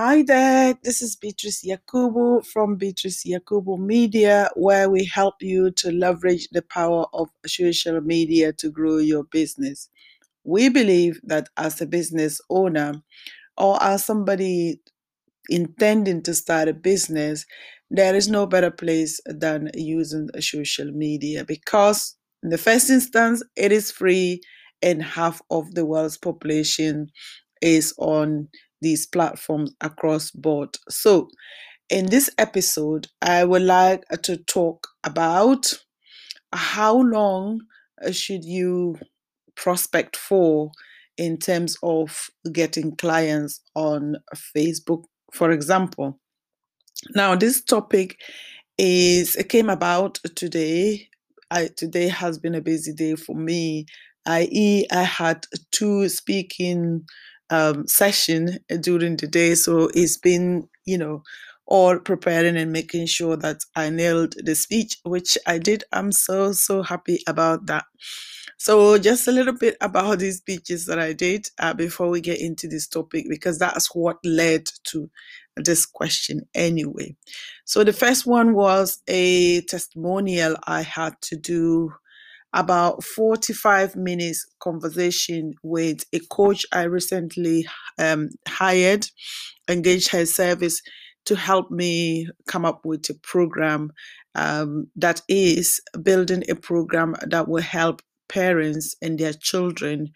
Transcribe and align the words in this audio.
Hi 0.00 0.22
there, 0.22 0.78
this 0.84 1.02
is 1.02 1.16
Beatrice 1.16 1.64
Yakubu 1.64 2.46
from 2.46 2.76
Beatrice 2.76 3.24
Yakubu 3.24 3.80
Media, 3.80 4.48
where 4.54 4.88
we 4.88 5.04
help 5.04 5.34
you 5.40 5.72
to 5.72 5.90
leverage 5.90 6.46
the 6.52 6.62
power 6.62 7.06
of 7.12 7.30
social 7.44 8.00
media 8.00 8.52
to 8.52 8.70
grow 8.70 8.98
your 8.98 9.24
business. 9.24 9.88
We 10.44 10.68
believe 10.68 11.20
that 11.24 11.48
as 11.56 11.80
a 11.80 11.86
business 11.86 12.40
owner 12.48 13.02
or 13.56 13.82
as 13.82 14.04
somebody 14.04 14.80
intending 15.48 16.22
to 16.22 16.34
start 16.34 16.68
a 16.68 16.74
business, 16.74 17.44
there 17.90 18.14
is 18.14 18.28
no 18.28 18.46
better 18.46 18.70
place 18.70 19.20
than 19.26 19.68
using 19.74 20.28
social 20.38 20.92
media 20.92 21.44
because, 21.44 22.14
in 22.44 22.50
the 22.50 22.58
first 22.58 22.88
instance, 22.88 23.42
it 23.56 23.72
is 23.72 23.90
free 23.90 24.42
and 24.80 25.02
half 25.02 25.42
of 25.50 25.74
the 25.74 25.84
world's 25.84 26.18
population 26.18 27.08
is 27.60 27.92
on 27.98 28.46
these 28.80 29.06
platforms 29.06 29.74
across 29.80 30.30
board. 30.30 30.76
So, 30.88 31.28
in 31.90 32.06
this 32.06 32.30
episode, 32.38 33.08
I 33.22 33.44
would 33.44 33.62
like 33.62 34.04
to 34.22 34.36
talk 34.36 34.88
about 35.04 35.72
how 36.52 37.00
long 37.00 37.60
uh, 38.04 38.10
should 38.10 38.44
you 38.44 38.98
prospect 39.56 40.16
for 40.16 40.70
in 41.16 41.36
terms 41.36 41.76
of 41.82 42.30
getting 42.52 42.94
clients 42.96 43.60
on 43.74 44.16
Facebook, 44.56 45.04
for 45.32 45.50
example. 45.50 46.18
Now, 47.14 47.34
this 47.34 47.62
topic 47.62 48.16
is 48.78 49.36
came 49.48 49.68
about 49.68 50.20
today. 50.36 51.08
I, 51.50 51.70
today 51.76 52.08
has 52.08 52.38
been 52.38 52.54
a 52.54 52.60
busy 52.60 52.92
day 52.92 53.16
for 53.16 53.34
me, 53.34 53.86
i.e., 54.26 54.86
I 54.92 55.02
had 55.02 55.46
two 55.72 56.08
speaking 56.08 57.04
um, 57.50 57.86
session 57.86 58.58
during 58.80 59.16
the 59.16 59.26
day. 59.26 59.54
So 59.54 59.90
it's 59.94 60.16
been, 60.16 60.68
you 60.84 60.98
know, 60.98 61.22
all 61.66 61.98
preparing 61.98 62.56
and 62.56 62.72
making 62.72 63.06
sure 63.06 63.36
that 63.36 63.60
I 63.76 63.90
nailed 63.90 64.34
the 64.42 64.54
speech, 64.54 64.96
which 65.04 65.36
I 65.46 65.58
did. 65.58 65.84
I'm 65.92 66.12
so, 66.12 66.52
so 66.52 66.82
happy 66.82 67.20
about 67.26 67.66
that. 67.66 67.84
So, 68.60 68.98
just 68.98 69.28
a 69.28 69.32
little 69.32 69.52
bit 69.52 69.76
about 69.80 70.18
these 70.18 70.38
speeches 70.38 70.86
that 70.86 70.98
I 70.98 71.12
did 71.12 71.46
uh, 71.60 71.74
before 71.74 72.08
we 72.08 72.20
get 72.20 72.40
into 72.40 72.66
this 72.66 72.88
topic, 72.88 73.26
because 73.28 73.58
that's 73.58 73.94
what 73.94 74.16
led 74.24 74.64
to 74.84 75.08
this 75.56 75.86
question 75.86 76.40
anyway. 76.54 77.14
So, 77.64 77.84
the 77.84 77.92
first 77.92 78.26
one 78.26 78.54
was 78.54 79.00
a 79.06 79.60
testimonial 79.62 80.56
I 80.66 80.82
had 80.82 81.14
to 81.22 81.36
do 81.36 81.92
about 82.52 83.04
45 83.04 83.96
minutes 83.96 84.46
conversation 84.60 85.54
with 85.62 86.04
a 86.12 86.20
coach 86.30 86.64
I 86.72 86.84
recently 86.84 87.66
um, 87.98 88.30
hired, 88.46 89.06
engaged 89.68 90.08
her 90.08 90.26
service 90.26 90.80
to 91.26 91.36
help 91.36 91.70
me 91.70 92.28
come 92.46 92.64
up 92.64 92.84
with 92.84 93.08
a 93.10 93.14
program 93.22 93.92
um, 94.34 94.86
that 94.96 95.20
is 95.28 95.80
building 96.02 96.42
a 96.48 96.54
program 96.54 97.14
that 97.26 97.48
will 97.48 97.62
help 97.62 98.00
parents 98.28 98.94
and 99.02 99.18
their 99.18 99.32
children 99.34 100.08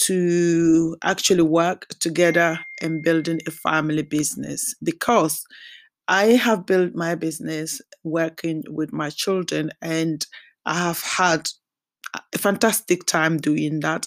to 0.00 0.96
actually 1.04 1.42
work 1.42 1.86
together 2.00 2.58
and 2.80 3.02
building 3.02 3.40
a 3.46 3.50
family 3.50 4.02
business. 4.02 4.74
Because 4.82 5.44
I 6.08 6.26
have 6.26 6.66
built 6.66 6.94
my 6.94 7.14
business 7.14 7.80
working 8.04 8.62
with 8.68 8.92
my 8.92 9.10
children 9.10 9.70
and 9.82 10.24
I 10.64 10.74
have 10.74 11.02
had 11.02 11.48
a 12.34 12.38
fantastic 12.38 13.06
time 13.06 13.38
doing 13.38 13.80
that. 13.80 14.06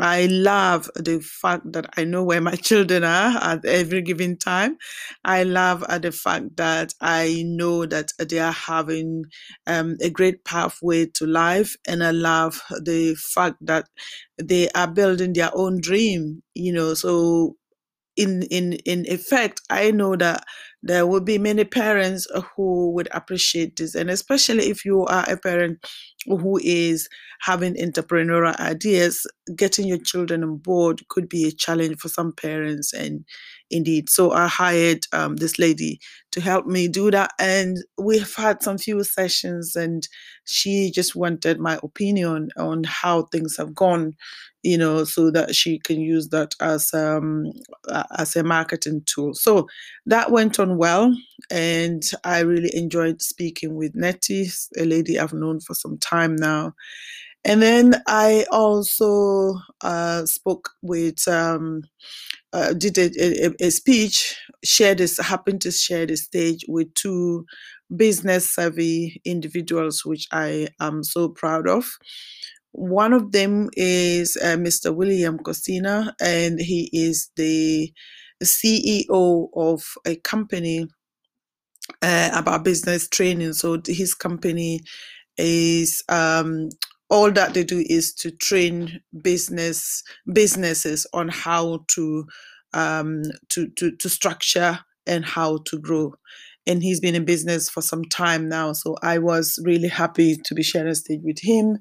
I 0.00 0.26
love 0.26 0.90
the 0.96 1.20
fact 1.20 1.72
that 1.72 1.90
I 1.96 2.04
know 2.04 2.24
where 2.24 2.40
my 2.40 2.56
children 2.68 3.04
are 3.04 3.36
at 3.42 3.64
every 3.66 4.02
given 4.02 4.38
time. 4.38 4.78
I 5.24 5.42
love 5.44 5.82
uh, 5.84 5.98
the 5.98 6.12
fact 6.12 6.56
that 6.56 6.94
I 7.00 7.42
know 7.46 7.86
that 7.86 8.12
they 8.18 8.38
are 8.40 8.52
having 8.52 9.24
um, 9.66 9.96
a 10.02 10.10
great 10.10 10.44
pathway 10.44 11.06
to 11.14 11.26
life, 11.26 11.76
and 11.86 12.04
I 12.04 12.12
love 12.12 12.62
the 12.82 13.16
fact 13.16 13.56
that 13.62 13.88
they 14.38 14.70
are 14.70 14.88
building 14.88 15.32
their 15.34 15.50
own 15.54 15.80
dream. 15.80 16.42
You 16.54 16.72
know, 16.72 16.94
so 16.94 17.57
in 18.18 18.42
in 18.44 18.74
in 18.84 19.06
effect, 19.08 19.62
I 19.70 19.90
know 19.92 20.16
that 20.16 20.44
there 20.82 21.06
will 21.06 21.20
be 21.20 21.38
many 21.38 21.64
parents 21.64 22.26
who 22.56 22.90
would 22.92 23.08
appreciate 23.12 23.76
this, 23.76 23.94
and 23.94 24.10
especially 24.10 24.68
if 24.70 24.84
you 24.84 25.04
are 25.06 25.24
a 25.28 25.36
parent 25.36 25.78
who 26.26 26.58
is 26.62 27.08
having 27.40 27.74
entrepreneurial 27.74 28.58
ideas, 28.60 29.26
getting 29.56 29.86
your 29.88 29.98
children 29.98 30.42
on 30.44 30.56
board 30.58 31.02
could 31.08 31.28
be 31.28 31.44
a 31.46 31.52
challenge 31.52 31.98
for 31.98 32.08
some 32.08 32.32
parents. 32.32 32.92
And 32.92 33.24
indeed, 33.70 34.08
so 34.10 34.32
I 34.32 34.46
hired 34.48 35.06
um, 35.12 35.36
this 35.36 35.58
lady 35.58 36.00
to 36.32 36.40
help 36.40 36.66
me 36.66 36.88
do 36.88 37.10
that, 37.10 37.32
and 37.38 37.78
we've 37.98 38.34
had 38.34 38.62
some 38.62 38.78
few 38.78 39.02
sessions, 39.04 39.76
and 39.76 40.06
she 40.44 40.90
just 40.90 41.16
wanted 41.16 41.58
my 41.60 41.78
opinion 41.82 42.50
on 42.56 42.84
how 42.84 43.22
things 43.22 43.56
have 43.56 43.74
gone 43.74 44.14
you 44.68 44.78
know, 44.78 45.04
so 45.04 45.30
that 45.30 45.54
she 45.54 45.78
can 45.78 46.00
use 46.00 46.28
that 46.28 46.54
as 46.60 46.92
um 46.94 47.50
as 48.18 48.36
a 48.36 48.42
marketing 48.42 49.02
tool. 49.06 49.32
So 49.34 49.66
that 50.06 50.30
went 50.30 50.58
on 50.60 50.76
well, 50.76 51.14
and 51.50 52.02
I 52.24 52.40
really 52.40 52.70
enjoyed 52.74 53.22
speaking 53.22 53.74
with 53.76 53.92
Nettie, 53.94 54.48
a 54.76 54.84
lady 54.84 55.18
I've 55.18 55.32
known 55.42 55.60
for 55.60 55.74
some 55.74 55.98
time 55.98 56.36
now. 56.36 56.74
And 57.44 57.62
then 57.62 58.02
I 58.06 58.44
also 58.50 59.54
uh, 59.82 60.26
spoke 60.26 60.70
with, 60.82 61.26
um, 61.28 61.82
uh, 62.52 62.72
did 62.74 62.98
a, 62.98 63.08
a, 63.46 63.66
a 63.68 63.70
speech, 63.70 64.36
shared 64.64 64.98
this, 64.98 65.18
happened 65.18 65.60
to 65.62 65.70
share 65.70 66.06
the 66.06 66.16
stage 66.16 66.64
with 66.68 66.92
two 66.94 67.46
business 67.96 68.54
savvy 68.54 69.20
individuals, 69.24 70.04
which 70.04 70.26
I 70.32 70.68
am 70.80 71.02
so 71.04 71.28
proud 71.30 71.68
of. 71.68 71.86
One 72.72 73.12
of 73.14 73.32
them 73.32 73.70
is 73.74 74.36
uh, 74.42 74.56
Mr. 74.56 74.94
William 74.94 75.38
Cosina, 75.38 76.14
and 76.20 76.60
he 76.60 76.90
is 76.92 77.30
the 77.36 77.92
CEO 78.44 79.48
of 79.56 79.84
a 80.06 80.16
company 80.16 80.88
uh, 82.02 82.30
about 82.34 82.64
business 82.64 83.08
training. 83.08 83.54
So 83.54 83.80
his 83.86 84.14
company 84.14 84.80
is 85.36 86.02
um, 86.08 86.68
all 87.10 87.30
that 87.32 87.54
they 87.54 87.64
do 87.64 87.84
is 87.88 88.14
to 88.14 88.30
train 88.30 89.00
business 89.22 90.02
businesses 90.32 91.06
on 91.12 91.28
how 91.28 91.84
to 91.88 92.26
um, 92.72 93.22
to, 93.50 93.68
to 93.76 93.96
to 93.96 94.08
structure 94.08 94.80
and 95.06 95.24
how 95.24 95.58
to 95.66 95.78
grow 95.78 96.14
and 96.68 96.82
he's 96.82 97.00
been 97.00 97.16
in 97.16 97.24
business 97.24 97.68
for 97.70 97.82
some 97.82 98.04
time 98.04 98.48
now. 98.48 98.72
So 98.74 98.96
I 99.02 99.18
was 99.18 99.58
really 99.64 99.88
happy 99.88 100.36
to 100.44 100.54
be 100.54 100.62
sharing 100.62 100.90
a 100.90 100.96
stage 100.96 101.22
with 101.24 101.40
him. 101.40 101.78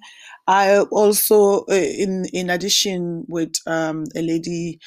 I 0.48 0.80
also, 0.80 1.66
uh, 1.70 1.76
in 1.76 2.26
in 2.34 2.50
addition, 2.50 3.26
with 3.30 3.54
um, 3.68 4.06
a 4.16 4.22
lady 4.24 4.80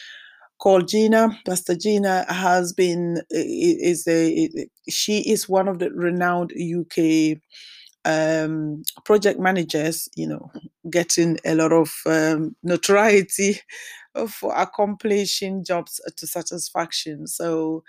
called 0.58 0.88
Gina, 0.88 1.38
Pastor 1.46 1.74
Gina 1.76 2.26
has 2.32 2.72
been 2.72 3.22
is 3.30 4.06
a 4.08 4.48
she 4.88 5.20
is 5.30 5.48
one 5.48 5.68
of 5.68 5.78
the 5.78 5.90
renowned 5.92 6.52
UK 6.52 7.38
um, 8.04 8.82
project 9.04 9.40
managers. 9.40 10.08
You 10.16 10.28
know, 10.28 10.50
getting 10.90 11.38
a 11.44 11.54
lot 11.54 11.72
of 11.72 11.92
um, 12.06 12.56
notoriety 12.62 13.60
for 14.28 14.54
accomplishing 14.56 15.64
jobs 15.64 16.00
to 16.16 16.26
satisfaction. 16.26 17.26
So 17.26 17.82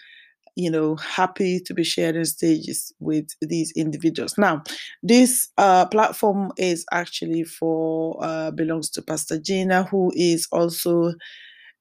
you 0.56 0.70
know, 0.70 0.96
happy 0.98 1.60
to 1.62 1.74
be 1.74 1.84
sharing 1.84 2.26
stages 2.26 2.94
with 3.00 3.30
these 3.42 3.72
individuals. 3.76 4.38
Now, 4.38 4.64
this 5.02 5.50
uh, 5.58 5.86
platform 5.88 6.52
is 6.58 6.86
actually 6.92 7.44
for, 7.44 8.18
uh, 8.24 8.52
belongs 8.52 8.90
to 8.92 9.02
Pastor 9.02 9.40
Gina, 9.40 9.84
who 9.84 10.12
is 10.16 10.48
also 10.52 11.14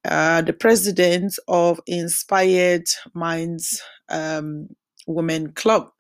uh, 0.05 0.43
the 0.43 0.53
president 0.53 1.35
of 1.49 1.81
Inspired 1.87 2.87
Minds 3.15 3.83
um, 4.09 4.69
Women 5.07 5.53
Club. 5.53 5.91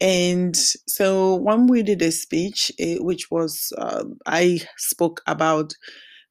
And 0.00 0.56
so 0.56 1.36
when 1.36 1.66
we 1.68 1.82
did 1.82 2.02
a 2.02 2.12
speech, 2.12 2.70
eh, 2.78 2.98
which 3.00 3.30
was, 3.30 3.72
uh, 3.78 4.04
I 4.26 4.60
spoke 4.76 5.22
about 5.26 5.74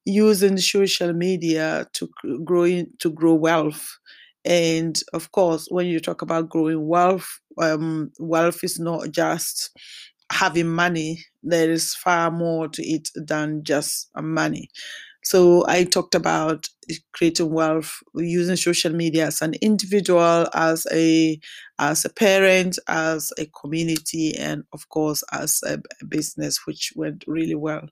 using 0.05 0.57
social 0.57 1.13
media 1.13 1.87
to 1.93 2.09
grow 2.43 2.83
to 2.99 3.11
grow 3.11 3.33
wealth 3.33 3.97
and 4.45 4.99
of 5.13 5.31
course, 5.31 5.67
when 5.69 5.87
you 5.87 5.99
talk 5.99 6.21
about 6.21 6.49
growing 6.49 6.87
wealth, 6.87 7.39
um, 7.61 8.11
wealth 8.19 8.63
is 8.63 8.79
not 8.79 9.11
just 9.11 9.71
having 10.31 10.69
money. 10.69 11.19
There 11.43 11.71
is 11.71 11.95
far 11.95 12.31
more 12.31 12.67
to 12.69 12.83
it 12.83 13.09
than 13.15 13.63
just 13.63 14.09
money. 14.15 14.69
So 15.23 15.65
I 15.67 15.85
talked 15.85 16.13
about 16.15 16.67
creating 17.13 17.51
wealth 17.51 17.97
using 18.15 18.55
social 18.55 18.93
media 18.93 19.27
as 19.27 19.41
an 19.41 19.55
individual, 19.61 20.47
as 20.53 20.85
a 20.93 21.39
as 21.79 22.05
a 22.05 22.09
parent, 22.09 22.77
as 22.87 23.33
a 23.39 23.47
community, 23.47 24.35
and 24.37 24.63
of 24.71 24.87
course 24.89 25.23
as 25.31 25.61
a 25.65 25.79
business, 26.07 26.67
which 26.67 26.93
went 26.95 27.23
really 27.27 27.55
well. 27.55 27.89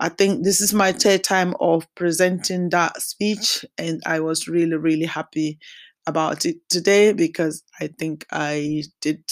I 0.00 0.08
think 0.08 0.44
this 0.44 0.60
is 0.60 0.74
my 0.74 0.92
third 0.92 1.24
time 1.24 1.54
of 1.60 1.86
presenting 1.94 2.68
that 2.70 3.00
speech, 3.00 3.64
and 3.78 4.02
I 4.04 4.20
was 4.20 4.48
really, 4.48 4.76
really 4.76 5.06
happy 5.06 5.58
about 6.06 6.44
it 6.46 6.56
today 6.68 7.12
because 7.12 7.62
I 7.80 7.88
think 7.98 8.26
I 8.30 8.82
did 9.00 9.22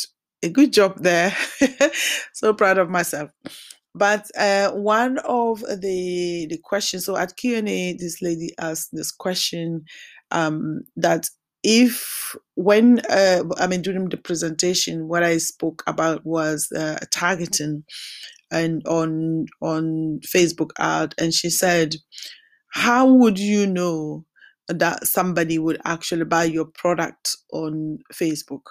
a 0.42 0.48
good 0.48 0.72
job 0.72 0.98
there. 1.02 1.34
so 2.34 2.52
proud 2.54 2.78
of 2.78 2.90
myself. 2.90 3.30
But 3.94 4.30
uh, 4.38 4.70
one 4.70 5.18
of 5.18 5.60
the 5.60 6.46
the 6.48 6.58
questions, 6.64 7.04
so 7.04 7.16
at 7.16 7.36
Q 7.36 7.58
and 7.58 7.68
A, 7.68 7.92
this 7.94 8.22
lady 8.22 8.50
asked 8.58 8.88
this 8.92 9.12
question 9.12 9.84
um, 10.30 10.80
that 10.96 11.28
if 11.62 12.34
when 12.54 13.00
uh, 13.10 13.44
I 13.58 13.66
mean 13.66 13.82
during 13.82 14.08
the 14.08 14.16
presentation, 14.16 15.08
what 15.08 15.22
I 15.22 15.36
spoke 15.38 15.82
about 15.86 16.24
was 16.24 16.72
uh, 16.72 16.98
targeting 17.10 17.84
and 18.50 18.82
on 18.86 19.46
on 19.60 20.20
Facebook 20.26 20.70
ad, 20.78 21.14
and 21.18 21.34
she 21.34 21.50
said, 21.50 21.96
"How 22.72 23.06
would 23.06 23.38
you 23.38 23.66
know 23.66 24.24
that 24.74 25.06
somebody 25.06 25.58
would 25.58 25.80
actually 25.84 26.24
buy 26.24 26.44
your 26.44 26.66
product 26.66 27.36
on 27.52 27.98
Facebook?" 28.12 28.62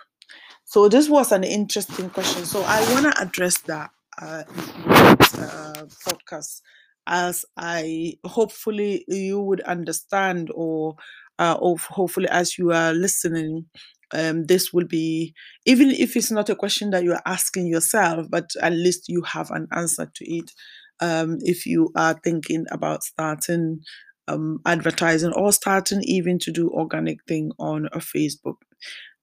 So 0.66 0.88
this 0.88 1.10
was 1.10 1.32
an 1.32 1.44
interesting 1.44 2.10
question. 2.10 2.46
So 2.46 2.64
I 2.66 2.80
want 2.94 3.14
to 3.14 3.22
address 3.22 3.58
that 3.62 3.92
uh, 4.22 4.44
uh, 4.46 5.86
podcast 6.06 6.62
as 7.08 7.46
I 7.58 8.14
hopefully 8.24 9.04
you 9.08 9.42
would 9.42 9.62
understand 9.62 10.50
or 10.54 10.96
uh, 11.40 11.58
hopefully 11.90 12.28
as 12.30 12.58
you 12.58 12.72
are 12.72 12.94
listening 12.94 13.66
um, 14.14 14.46
this 14.46 14.72
will 14.72 14.86
be 14.86 15.34
even 15.66 15.90
if 15.90 16.16
it's 16.16 16.32
not 16.32 16.50
a 16.50 16.56
question 16.56 16.92
that 16.92 17.04
you 17.04 17.14
are 17.14 17.22
asking 17.26 17.68
yourself 17.68 18.28
but 18.30 18.52
at 18.62 18.74
least 18.74 19.10
you 19.10 19.24
have 19.24 19.50
an 19.52 19.68
answer 19.74 20.12
to 20.14 20.32
it 20.32 20.52
um, 21.00 21.38
if 21.42 21.66
you 21.66 21.90
are 21.96 22.14
thinking 22.24 22.66
about 22.72 23.04
starting 23.04 23.80
um, 24.28 24.62
advertising 24.66 25.34
or 25.34 25.52
starting 25.52 26.02
even 26.04 26.40
to 26.40 26.52
do 26.52 26.70
organic 26.72 27.24
thing 27.26 27.52
on 27.60 27.88
a 27.88 28.00
facebook. 28.00 28.56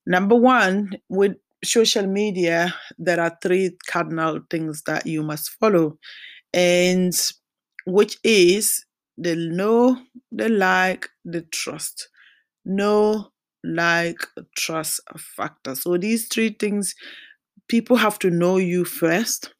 Number 0.05 0.35
one 0.35 0.91
with 1.09 1.35
social 1.63 2.07
media 2.07 2.73
there 2.97 3.19
are 3.19 3.37
three 3.41 3.71
cardinal 3.87 4.39
things 4.49 4.83
that 4.83 5.05
you 5.05 5.23
must 5.23 5.49
follow 5.59 5.97
and 6.53 7.13
which 7.85 8.17
is 8.23 8.85
the 9.17 9.35
know 9.35 9.97
the 10.31 10.49
like 10.49 11.09
the 11.25 11.41
trust. 11.41 12.09
Know 12.65 13.31
like 13.63 14.19
trust 14.57 15.01
factor. 15.17 15.75
So 15.75 15.97
these 15.97 16.27
three 16.27 16.55
things 16.59 16.95
people 17.67 17.97
have 17.97 18.19
to 18.19 18.29
know 18.29 18.57
you 18.57 18.85
first 18.85 19.53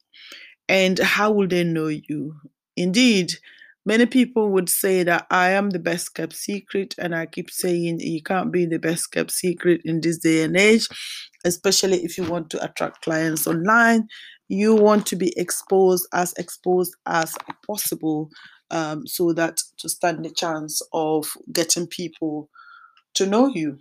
and 0.68 0.98
how 0.98 1.32
will 1.32 1.48
they 1.48 1.64
know 1.64 1.88
you? 1.88 2.36
Indeed 2.76 3.34
many 3.86 4.06
people 4.06 4.50
would 4.50 4.68
say 4.68 5.02
that 5.02 5.26
i 5.30 5.50
am 5.50 5.70
the 5.70 5.78
best 5.78 6.14
kept 6.14 6.34
secret 6.34 6.94
and 6.98 7.14
i 7.14 7.26
keep 7.26 7.50
saying 7.50 7.98
you 8.00 8.22
can't 8.22 8.52
be 8.52 8.66
the 8.66 8.78
best 8.78 9.10
kept 9.12 9.30
secret 9.30 9.80
in 9.84 10.00
this 10.00 10.18
day 10.18 10.42
and 10.42 10.56
age 10.56 10.86
especially 11.44 12.04
if 12.04 12.18
you 12.18 12.24
want 12.24 12.50
to 12.50 12.64
attract 12.64 13.02
clients 13.02 13.46
online. 13.46 14.08
You 14.48 14.74
want 14.74 15.06
to 15.06 15.16
be 15.16 15.32
exposed 15.36 16.06
as 16.12 16.32
exposed 16.34 16.94
as 17.06 17.36
possible 17.66 18.30
um, 18.70 19.06
so 19.06 19.32
that 19.32 19.58
to 19.78 19.88
stand 19.88 20.24
the 20.24 20.30
chance 20.30 20.82
of 20.92 21.26
getting 21.52 21.86
people 21.86 22.48
to 23.14 23.26
know 23.26 23.48
you. 23.48 23.78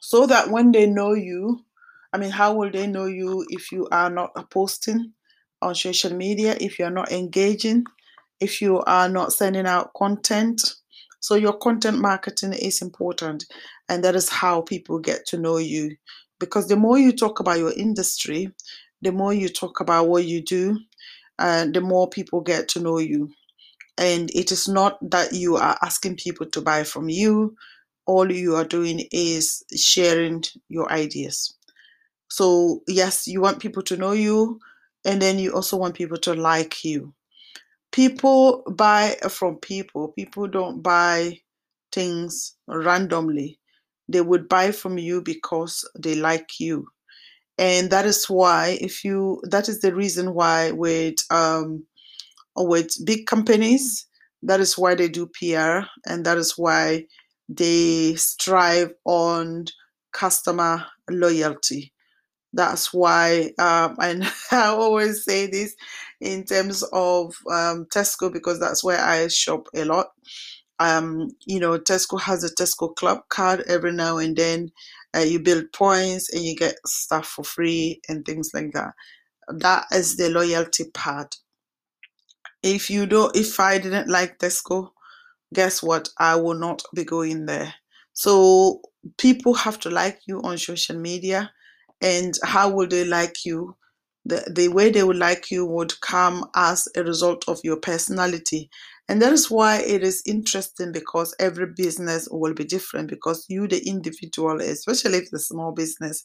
So 0.00 0.26
that 0.26 0.50
when 0.50 0.72
they 0.72 0.86
know 0.86 1.12
you 1.14 1.64
i 2.12 2.16
mean 2.16 2.30
how 2.30 2.54
will 2.54 2.70
they 2.70 2.86
know 2.86 3.04
you 3.04 3.44
if 3.50 3.70
you 3.70 3.86
are 3.92 4.08
not 4.08 4.32
posting 4.50 5.12
on 5.60 5.74
social 5.74 6.14
media 6.14 6.56
if 6.60 6.78
you're 6.78 6.88
not 6.88 7.12
engaging 7.12 7.84
if 8.40 8.60
you 8.60 8.80
are 8.82 9.08
not 9.08 9.32
sending 9.32 9.66
out 9.66 9.92
content. 9.94 10.60
So 11.20 11.34
your 11.34 11.54
content 11.54 11.98
marketing 11.98 12.52
is 12.52 12.80
important 12.80 13.44
and 13.88 14.04
that 14.04 14.14
is 14.14 14.28
how 14.28 14.62
people 14.62 14.98
get 14.98 15.26
to 15.26 15.38
know 15.38 15.58
you. 15.58 15.96
Because 16.38 16.68
the 16.68 16.76
more 16.76 16.98
you 16.98 17.12
talk 17.12 17.40
about 17.40 17.58
your 17.58 17.72
industry 17.72 18.52
the 19.02 19.12
more 19.12 19.32
you 19.32 19.48
talk 19.48 19.80
about 19.80 20.08
what 20.08 20.24
you 20.24 20.42
do 20.42 20.78
and 21.38 21.74
the 21.74 21.80
more 21.80 22.08
people 22.08 22.40
get 22.40 22.68
to 22.68 22.80
know 22.80 22.98
you. 22.98 23.30
And 23.96 24.30
it 24.34 24.52
is 24.52 24.68
not 24.68 24.98
that 25.10 25.32
you 25.32 25.56
are 25.56 25.76
asking 25.82 26.16
people 26.16 26.46
to 26.46 26.60
buy 26.60 26.84
from 26.84 27.08
you. 27.08 27.56
All 28.06 28.30
you 28.30 28.54
are 28.56 28.64
doing 28.64 29.06
is 29.12 29.62
sharing 29.76 30.44
your 30.68 30.90
ideas. 30.90 31.54
So 32.28 32.82
yes 32.86 33.26
you 33.26 33.40
want 33.40 33.60
people 33.60 33.82
to 33.84 33.96
know 33.96 34.12
you 34.12 34.60
and 35.04 35.22
then 35.22 35.38
you 35.38 35.52
also 35.52 35.76
want 35.76 35.94
people 35.94 36.18
to 36.18 36.34
like 36.34 36.84
you 36.84 37.14
people 37.92 38.62
buy 38.70 39.16
from 39.28 39.56
people. 39.56 40.08
People 40.08 40.46
don't 40.46 40.82
buy 40.82 41.38
things 41.92 42.54
randomly. 42.66 43.58
They 44.08 44.20
would 44.20 44.48
buy 44.48 44.72
from 44.72 44.98
you 44.98 45.22
because 45.22 45.88
they 45.98 46.14
like 46.14 46.60
you. 46.60 46.86
And 47.58 47.90
that 47.90 48.06
is 48.06 48.26
why 48.30 48.78
if 48.80 49.04
you 49.04 49.40
that 49.50 49.68
is 49.68 49.80
the 49.80 49.94
reason 49.94 50.32
why 50.32 50.70
with 50.70 51.16
um 51.30 51.84
with 52.56 53.04
big 53.04 53.26
companies 53.26 54.06
that 54.42 54.60
is 54.60 54.78
why 54.78 54.94
they 54.94 55.08
do 55.08 55.26
pr 55.26 55.86
and 56.06 56.24
that 56.24 56.38
is 56.38 56.56
why 56.56 57.04
they 57.48 58.14
strive 58.14 58.92
on 59.04 59.64
customer 60.12 60.84
loyalty. 61.10 61.92
That's 62.52 62.92
why 62.94 63.52
um, 63.58 63.96
and 64.02 64.24
i 64.52 64.66
always 64.66 65.24
say 65.24 65.46
this 65.46 65.74
in 66.20 66.44
terms 66.44 66.82
of 66.92 67.34
um, 67.50 67.86
tesco 67.94 68.32
because 68.32 68.60
that's 68.60 68.82
where 68.84 69.00
i 69.00 69.28
shop 69.28 69.68
a 69.74 69.84
lot. 69.84 70.08
Um, 70.80 71.30
you 71.46 71.60
know 71.60 71.78
tesco 71.78 72.20
has 72.20 72.44
a 72.44 72.54
tesco 72.54 72.94
club 72.96 73.20
card 73.30 73.64
every 73.68 73.92
now 73.92 74.18
and 74.18 74.36
then 74.36 74.70
uh, 75.16 75.20
you 75.20 75.40
build 75.40 75.72
points 75.72 76.32
and 76.32 76.42
you 76.44 76.56
get 76.56 76.76
stuff 76.86 77.26
for 77.26 77.44
free 77.44 78.00
and 78.08 78.24
things 78.24 78.50
like 78.54 78.72
that. 78.74 78.92
That 79.48 79.86
is 79.92 80.16
the 80.16 80.30
loyalty 80.30 80.84
part. 80.94 81.36
If 82.62 82.90
you 82.90 83.06
don't 83.06 83.34
if 83.36 83.60
i 83.60 83.78
didn't 83.78 84.08
like 84.08 84.38
tesco 84.38 84.90
guess 85.54 85.82
what? 85.82 86.08
I 86.18 86.36
will 86.36 86.54
not 86.58 86.82
be 86.94 87.04
going 87.04 87.46
there. 87.46 87.74
So 88.12 88.80
people 89.18 89.54
have 89.54 89.78
to 89.80 89.90
like 89.90 90.20
you 90.26 90.40
on 90.42 90.58
social 90.58 90.98
media 90.98 91.52
and 92.02 92.34
how 92.44 92.70
will 92.70 92.88
they 92.88 93.04
like 93.04 93.44
you 93.44 93.76
the, 94.24 94.50
the 94.54 94.68
way 94.68 94.90
they 94.90 95.02
would 95.02 95.16
like 95.16 95.50
you 95.50 95.64
would 95.64 96.00
come 96.00 96.44
as 96.54 96.88
a 96.96 97.02
result 97.04 97.44
of 97.48 97.60
your 97.64 97.76
personality. 97.78 98.68
And 99.08 99.22
that 99.22 99.32
is 99.32 99.50
why 99.50 99.78
it 99.78 100.02
is 100.02 100.22
interesting 100.26 100.92
because 100.92 101.34
every 101.40 101.66
business 101.74 102.28
will 102.30 102.52
be 102.52 102.64
different 102.64 103.08
because 103.08 103.46
you 103.48 103.66
the 103.66 103.82
individual 103.88 104.60
especially 104.60 105.18
if 105.18 105.32
a 105.32 105.38
small 105.38 105.72
business 105.72 106.22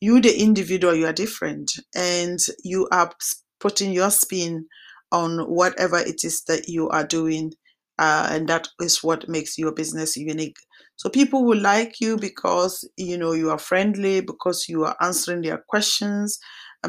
you 0.00 0.20
the 0.20 0.40
individual 0.40 0.94
you 0.94 1.06
are 1.06 1.12
different 1.12 1.72
and 1.94 2.38
you 2.64 2.88
are 2.92 3.12
putting 3.60 3.92
your 3.92 4.10
spin 4.10 4.66
on 5.12 5.40
whatever 5.40 5.98
it 5.98 6.24
is 6.24 6.42
that 6.44 6.68
you 6.68 6.88
are 6.88 7.06
doing 7.06 7.52
uh, 7.98 8.28
and 8.30 8.48
that 8.48 8.68
is 8.80 9.02
what 9.02 9.28
makes 9.28 9.58
your 9.58 9.72
business 9.72 10.16
unique. 10.16 10.56
So 10.96 11.10
people 11.10 11.44
will 11.44 11.60
like 11.60 12.00
you 12.00 12.16
because 12.16 12.88
you 12.96 13.18
know 13.18 13.32
you 13.32 13.50
are 13.50 13.58
friendly 13.58 14.20
because 14.22 14.68
you 14.68 14.84
are 14.84 14.96
answering 15.00 15.42
their 15.42 15.62
questions 15.68 16.38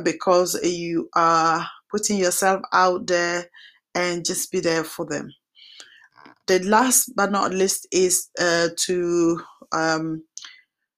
because 0.04 0.60
you 0.64 1.10
are 1.16 1.68
putting 1.90 2.18
yourself 2.18 2.62
out 2.74 3.08
there 3.08 3.46
and 3.94 4.26
just 4.26 4.52
be 4.52 4.60
there 4.60 4.84
for 4.84 5.06
them. 5.06 5.34
The 6.48 6.60
last 6.60 7.14
but 7.16 7.32
not 7.32 7.54
least 7.54 7.88
is 7.92 8.30
uh, 8.40 8.70
to 8.86 9.42
um, 9.72 10.24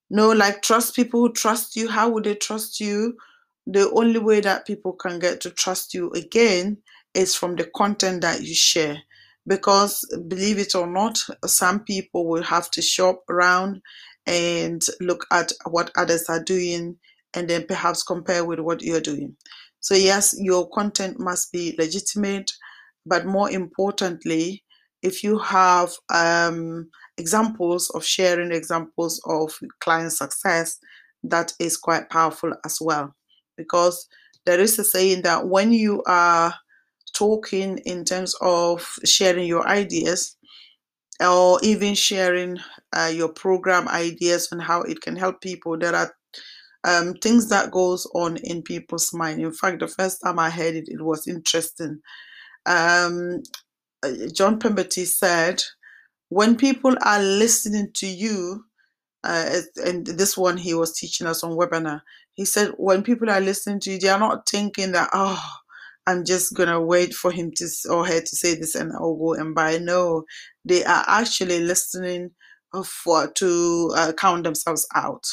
know 0.10 0.32
like 0.32 0.62
trust 0.62 0.96
people 0.96 1.22
who 1.22 1.34
trust 1.34 1.76
you. 1.76 1.90
How 1.90 2.10
would 2.10 2.24
they 2.24 2.36
trust 2.36 2.80
you? 2.80 3.18
The 3.66 3.90
only 3.92 4.20
way 4.20 4.42
that 4.42 4.68
people 4.68 4.94
can 4.94 5.20
get 5.20 5.42
to 5.42 5.50
trust 5.50 5.94
you 5.94 6.12
again 6.12 6.78
is 7.14 7.36
from 7.36 7.56
the 7.56 7.70
content 7.76 8.22
that 8.22 8.42
you 8.42 8.56
share. 8.56 8.98
Because 9.46 10.06
believe 10.28 10.58
it 10.58 10.76
or 10.76 10.88
not 10.88 11.18
some 11.46 11.82
people 11.82 12.28
will 12.28 12.44
have 12.44 12.72
to 12.72 12.82
shop 12.82 13.24
around 13.30 13.82
and 14.26 14.82
look 15.02 15.26
at 15.32 15.52
what 15.70 15.92
others 15.98 16.30
are 16.30 16.42
doing 16.44 16.98
and 17.36 17.50
then 17.50 17.66
perhaps 17.68 18.04
compare 18.04 18.46
with 18.46 18.60
what 18.60 18.82
you're 18.82 19.02
doing. 19.02 19.36
So 19.80 19.96
yes 19.96 20.36
your 20.38 20.70
content 20.70 21.20
must 21.20 21.52
be 21.52 21.76
legitimate 21.78 22.52
but 23.06 23.26
more 23.26 23.52
importantly 23.52 24.64
if 25.02 25.24
you 25.24 25.38
have 25.38 25.92
um, 26.14 26.90
examples 27.18 27.90
of 27.90 28.06
sharing 28.06 28.52
examples 28.52 29.22
of 29.26 29.60
client 29.82 30.14
success 30.14 30.80
that 31.24 31.54
is 31.60 31.78
quite 31.78 32.10
powerful 32.10 32.54
as 32.66 32.78
well. 32.82 33.14
Because 33.58 34.08
there 34.46 34.60
is 34.60 34.78
a 34.80 34.84
saying 34.84 35.22
that 35.24 35.48
when 35.48 35.72
you 35.72 36.04
are 36.08 36.54
talking 37.16 37.78
in 37.86 38.04
terms 38.04 38.36
of 38.42 38.86
sharing 39.06 39.48
your 39.48 39.68
ideas 39.68 40.36
or 41.20 41.60
even 41.62 41.94
sharing 41.94 42.58
uh, 42.94 43.12
your 43.14 43.30
program 43.30 43.88
ideas 43.88 44.50
and 44.52 44.62
how 44.62 44.82
it 44.82 45.00
can 45.02 45.16
help 45.16 45.40
people 45.42 45.78
there 45.78 45.96
are 45.96 46.12
um, 46.86 47.14
things 47.16 47.50
that 47.50 47.72
goes 47.72 48.10
on 48.14 48.38
in 48.38 48.62
people's 48.62 49.14
mind 49.14 49.42
in 49.42 49.54
fact 49.54 49.80
the 49.80 49.88
first 49.88 50.22
time 50.24 50.40
i 50.40 50.50
heard 50.50 50.76
it 50.76 50.88
it 50.88 51.02
was 51.02 51.28
interesting 51.28 52.00
um, 52.66 53.42
uh, 54.04 54.12
john 54.34 54.60
pemberton 54.60 55.06
said 55.06 55.62
when 56.30 56.56
people 56.56 56.96
are 57.04 57.22
listening 57.22 57.90
to 57.94 58.08
you 58.08 58.64
uh, 59.24 59.62
and 59.86 60.06
this 60.06 60.38
one 60.38 60.58
he 60.58 60.74
was 60.74 60.98
teaching 60.98 61.28
us 61.28 61.44
on 61.44 61.58
webinar. 61.58 62.02
He 62.34 62.46
said 62.46 62.72
when 62.78 63.04
people 63.04 63.30
are 63.30 63.40
listening 63.40 63.80
to 63.82 63.92
you, 63.92 64.00
they 64.00 64.10
are 64.10 64.20
not 64.20 64.48
thinking 64.50 64.92
that 64.94 65.10
oh, 65.14 65.42
I'm 66.08 66.26
just 66.26 66.54
gonna 66.56 66.82
wait 66.82 67.14
for 67.14 67.32
him 67.32 67.52
to 67.58 67.68
or 67.90 68.06
her 68.06 68.20
to 68.20 68.36
say 68.36 68.56
this 68.56 68.76
and 68.76 68.92
I'll 68.94 69.16
go 69.16 69.34
and 69.34 69.56
buy. 69.56 69.78
No, 69.78 70.26
they 70.66 70.84
are 70.84 71.06
actually 71.08 71.60
listening 71.62 72.32
for 72.86 73.28
to 73.32 73.92
uh, 73.96 74.12
count 74.18 74.44
themselves 74.44 74.88
out. 74.96 75.24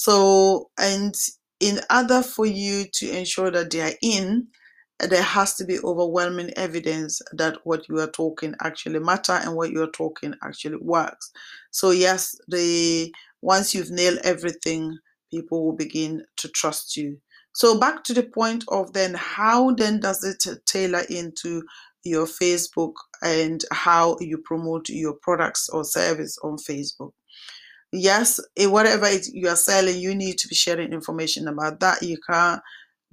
So 0.00 0.70
and 0.78 1.14
in 1.60 1.78
order 1.94 2.22
for 2.22 2.46
you 2.46 2.86
to 2.94 3.10
ensure 3.10 3.50
that 3.50 3.70
they 3.70 3.82
are 3.82 3.98
in, 4.00 4.46
there 4.98 5.22
has 5.22 5.56
to 5.56 5.66
be 5.66 5.78
overwhelming 5.80 6.54
evidence 6.56 7.20
that 7.32 7.58
what 7.64 7.86
you 7.86 7.98
are 7.98 8.10
talking 8.10 8.54
actually 8.62 8.98
matter 8.98 9.32
and 9.32 9.54
what 9.54 9.72
you 9.72 9.82
are 9.82 9.90
talking 9.90 10.32
actually 10.42 10.78
works. 10.80 11.30
So 11.70 11.90
yes, 11.90 12.34
the 12.48 13.12
once 13.42 13.74
you've 13.74 13.90
nailed 13.90 14.20
everything, 14.24 14.96
people 15.30 15.66
will 15.66 15.76
begin 15.76 16.24
to 16.38 16.48
trust 16.48 16.96
you. 16.96 17.18
So 17.54 17.78
back 17.78 18.02
to 18.04 18.14
the 18.14 18.22
point 18.22 18.64
of 18.68 18.94
then 18.94 19.12
how 19.12 19.72
then 19.72 20.00
does 20.00 20.24
it 20.24 20.42
tailor 20.64 21.02
into 21.10 21.62
your 22.04 22.24
Facebook 22.24 22.94
and 23.22 23.62
how 23.70 24.16
you 24.18 24.38
promote 24.46 24.88
your 24.88 25.16
products 25.20 25.68
or 25.68 25.84
service 25.84 26.38
on 26.42 26.56
Facebook? 26.56 27.10
Yes, 27.92 28.38
eh, 28.56 28.66
whatever 28.66 29.08
you 29.32 29.48
are 29.48 29.56
selling, 29.56 29.98
you 29.98 30.14
need 30.14 30.38
to 30.38 30.48
be 30.48 30.54
sharing 30.54 30.92
information 30.92 31.48
about 31.48 31.80
that. 31.80 32.02
You 32.02 32.18
can't 32.28 32.62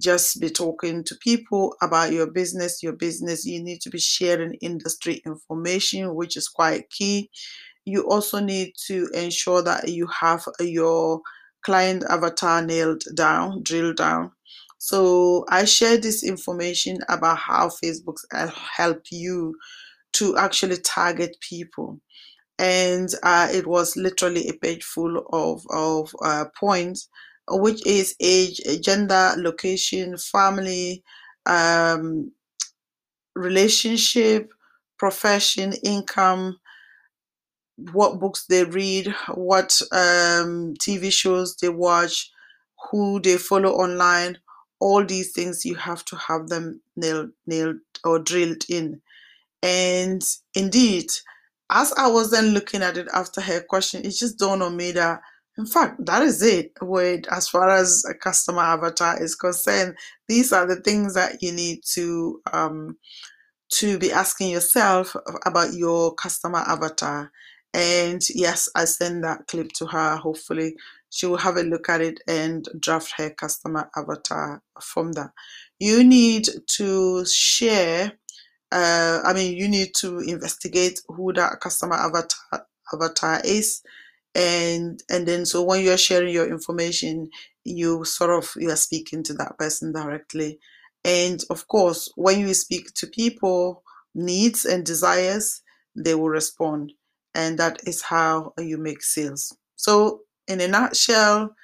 just 0.00 0.40
be 0.40 0.50
talking 0.50 1.02
to 1.04 1.16
people 1.16 1.74
about 1.82 2.12
your 2.12 2.30
business, 2.30 2.82
your 2.82 2.92
business. 2.92 3.44
You 3.44 3.62
need 3.62 3.80
to 3.82 3.90
be 3.90 3.98
sharing 3.98 4.54
industry 4.54 5.20
information, 5.26 6.14
which 6.14 6.36
is 6.36 6.46
quite 6.48 6.90
key. 6.90 7.28
You 7.84 8.08
also 8.08 8.40
need 8.40 8.74
to 8.86 9.08
ensure 9.14 9.62
that 9.62 9.88
you 9.88 10.06
have 10.20 10.44
your 10.60 11.22
client 11.64 12.04
avatar 12.08 12.62
nailed 12.64 13.04
down, 13.16 13.62
drilled 13.64 13.96
down. 13.96 14.32
So 14.78 15.44
I 15.48 15.64
share 15.64 15.98
this 15.98 16.24
information 16.24 16.98
about 17.08 17.38
how 17.38 17.68
Facebook 17.68 18.18
help 18.76 19.04
you 19.10 19.56
to 20.14 20.36
actually 20.36 20.78
target 20.78 21.36
people. 21.40 22.00
And 22.58 23.08
uh, 23.22 23.48
it 23.52 23.66
was 23.66 23.96
literally 23.96 24.48
a 24.48 24.54
page 24.54 24.84
full 24.84 25.24
of, 25.32 25.64
of 25.70 26.14
uh, 26.22 26.46
points 26.58 27.08
which 27.50 27.84
is 27.86 28.14
age, 28.20 28.60
gender, 28.82 29.32
location, 29.38 30.16
family, 30.18 31.02
um, 31.46 32.30
relationship, 33.34 34.52
profession, 34.98 35.72
income, 35.84 36.58
what 37.92 38.18
books 38.18 38.44
they 38.46 38.64
read, 38.64 39.14
what 39.34 39.80
um, 39.92 40.74
TV 40.80 41.10
shows 41.12 41.56
they 41.56 41.68
watch, 41.68 42.30
who 42.90 43.20
they 43.20 43.36
follow 43.36 43.70
online. 43.72 44.38
All 44.80 45.04
these 45.04 45.32
things 45.32 45.64
you 45.64 45.74
have 45.74 46.04
to 46.06 46.16
have 46.16 46.48
them 46.48 46.80
nailed, 46.96 47.30
nailed 47.46 47.76
or 48.04 48.18
drilled 48.18 48.64
in. 48.68 49.00
And 49.62 50.22
indeed, 50.54 51.10
as 51.70 51.92
I 51.96 52.08
was 52.08 52.30
then 52.30 52.54
looking 52.54 52.82
at 52.82 52.96
it 52.96 53.08
after 53.12 53.40
her 53.40 53.60
question, 53.60 54.04
it 54.04 54.10
just 54.10 54.38
dawned 54.38 54.62
on 54.62 54.76
me 54.76 54.92
that 54.92 55.20
in 55.58 55.66
fact, 55.66 56.06
that 56.06 56.22
is 56.22 56.40
it. 56.40 56.72
With 56.80 57.26
as 57.32 57.48
far 57.48 57.68
as 57.68 58.04
a 58.08 58.14
customer 58.14 58.60
avatar 58.60 59.20
is 59.20 59.34
concerned, 59.34 59.96
these 60.28 60.52
are 60.52 60.66
the 60.66 60.76
things 60.76 61.14
that 61.14 61.42
you 61.42 61.52
need 61.52 61.80
to 61.94 62.40
um, 62.52 62.96
to 63.72 63.98
be 63.98 64.12
asking 64.12 64.50
yourself 64.50 65.16
about 65.44 65.74
your 65.74 66.14
customer 66.14 66.60
avatar. 66.60 67.30
And 67.74 68.22
yes, 68.30 68.68
I 68.74 68.84
send 68.84 69.24
that 69.24 69.48
clip 69.48 69.72
to 69.74 69.86
her. 69.86 70.16
Hopefully, 70.16 70.74
she 71.10 71.26
will 71.26 71.36
have 71.36 71.56
a 71.56 71.62
look 71.62 71.88
at 71.88 72.00
it 72.00 72.20
and 72.28 72.66
draft 72.78 73.12
her 73.16 73.30
customer 73.30 73.90
avatar 73.96 74.62
from 74.80 75.12
that. 75.12 75.30
You 75.80 76.04
need 76.04 76.48
to 76.76 77.26
share. 77.26 78.12
Uh, 78.70 79.20
I 79.24 79.32
mean, 79.32 79.56
you 79.56 79.68
need 79.68 79.94
to 79.96 80.18
investigate 80.20 81.00
who 81.08 81.32
that 81.32 81.60
customer 81.60 81.94
avatar 81.96 82.66
avatar 82.92 83.40
is. 83.44 83.82
And 84.34 85.02
and 85.10 85.26
then 85.26 85.46
so 85.46 85.62
when 85.62 85.82
you're 85.82 85.96
sharing 85.96 86.32
your 86.32 86.48
information 86.48 87.30
you 87.64 88.04
sort 88.04 88.30
of 88.30 88.50
you 88.56 88.70
are 88.70 88.76
speaking 88.76 89.22
to 89.24 89.34
that 89.34 89.58
person 89.58 89.92
directly. 89.92 90.58
And 91.04 91.42
of 91.50 91.66
course 91.68 92.10
when 92.16 92.40
you 92.40 92.54
speak 92.54 92.92
to 92.94 93.06
people 93.06 93.82
needs 94.14 94.64
and 94.64 94.84
desires 94.84 95.62
they 95.96 96.14
will 96.14 96.28
respond. 96.28 96.92
And 97.34 97.58
that 97.58 97.80
is 97.86 98.02
how 98.02 98.52
you 98.58 98.78
make 98.78 99.02
sales. 99.02 99.56
So 99.76 100.20
in 100.46 100.60
a 100.60 100.68
nutshell 100.68 101.54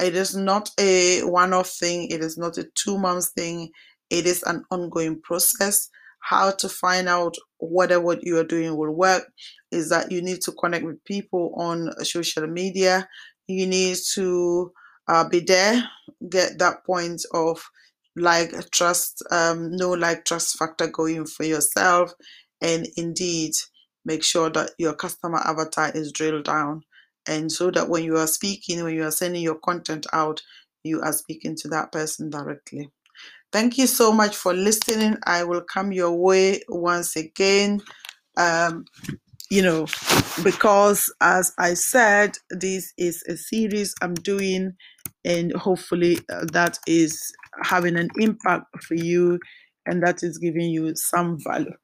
it 0.00 0.14
is 0.16 0.34
not 0.34 0.70
a 0.80 1.22
one-off 1.22 1.68
thing. 1.68 2.08
It 2.10 2.22
is 2.22 2.38
not 2.38 2.56
a 2.58 2.68
two 2.74 2.98
months 2.98 3.30
thing. 3.30 3.70
It 4.10 4.26
is 4.26 4.42
an 4.44 4.64
ongoing 4.70 5.20
process 5.20 5.88
how 6.22 6.52
to 6.52 6.68
find 6.68 7.08
out 7.08 7.34
whether 7.58 8.00
what 8.00 8.24
you 8.24 8.38
are 8.38 8.44
doing 8.44 8.76
will 8.76 8.92
work 8.92 9.24
is 9.70 9.90
that 9.90 10.10
you 10.10 10.22
need 10.22 10.40
to 10.42 10.52
connect 10.52 10.84
with 10.84 11.04
people 11.04 11.52
on 11.56 11.90
social 12.04 12.46
media. 12.46 13.08
You 13.48 13.66
need 13.66 13.98
to 14.14 14.72
uh, 15.08 15.28
be 15.28 15.40
there, 15.40 15.82
get 16.30 16.58
that 16.58 16.84
point 16.86 17.22
of 17.34 17.62
like 18.14 18.52
trust, 18.70 19.22
um, 19.30 19.70
no 19.72 19.90
like 19.90 20.24
trust 20.24 20.56
factor 20.58 20.86
going 20.86 21.26
for 21.26 21.44
yourself, 21.44 22.12
and 22.60 22.86
indeed 22.96 23.52
make 24.04 24.22
sure 24.22 24.50
that 24.50 24.70
your 24.78 24.94
customer 24.94 25.38
avatar 25.38 25.90
is 25.94 26.12
drilled 26.12 26.44
down. 26.44 26.82
And 27.26 27.50
so 27.50 27.70
that 27.70 27.88
when 27.88 28.04
you 28.04 28.16
are 28.16 28.26
speaking, 28.26 28.82
when 28.82 28.94
you 28.94 29.04
are 29.04 29.12
sending 29.12 29.42
your 29.42 29.58
content 29.58 30.06
out, 30.12 30.42
you 30.84 31.00
are 31.00 31.12
speaking 31.12 31.56
to 31.60 31.68
that 31.68 31.92
person 31.92 32.30
directly. 32.30 32.90
Thank 33.52 33.78
you 33.78 33.86
so 33.86 34.12
much 34.12 34.36
for 34.36 34.54
listening. 34.54 35.16
I 35.26 35.44
will 35.44 35.62
come 35.62 35.92
your 35.92 36.12
way 36.12 36.62
once 36.68 37.16
again. 37.16 37.80
Um, 38.36 38.86
you 39.50 39.62
know, 39.62 39.86
because 40.44 41.12
as 41.20 41.52
I 41.58 41.74
said, 41.74 42.32
this 42.50 42.92
is 42.98 43.22
a 43.28 43.36
series 43.36 43.94
I'm 44.02 44.14
doing, 44.14 44.72
and 45.24 45.52
hopefully 45.54 46.18
uh, 46.32 46.46
that 46.52 46.78
is 46.86 47.20
having 47.62 47.96
an 47.96 48.08
impact 48.18 48.66
for 48.84 48.94
you 48.94 49.38
and 49.86 50.02
that 50.02 50.22
is 50.22 50.38
giving 50.38 50.70
you 50.70 50.94
some 50.96 51.38
value. 51.44 51.74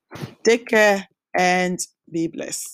Take 0.44 0.68
care 0.68 1.06
and 1.36 1.78
be 2.12 2.28
blessed. 2.28 2.68